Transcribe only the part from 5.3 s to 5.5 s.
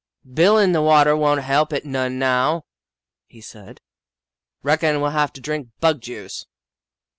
to